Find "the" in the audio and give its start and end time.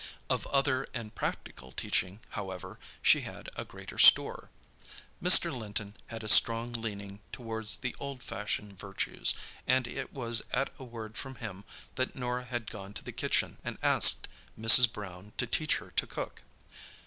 7.77-7.95, 13.03-13.11